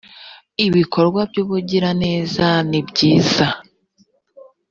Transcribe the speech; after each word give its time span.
ibikorwa 0.65 1.19
by 1.29 1.37
‘ubugiranezanibyiza. 1.43 3.47